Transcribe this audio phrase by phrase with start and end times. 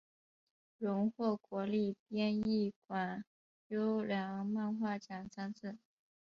[0.79, 3.23] 荣获国立编译馆
[3.67, 5.77] 优良漫画奖三次。